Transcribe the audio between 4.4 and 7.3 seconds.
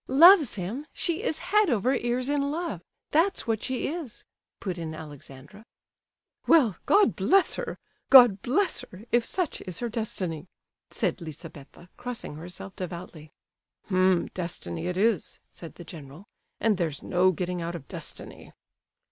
put in Alexandra. "Well, God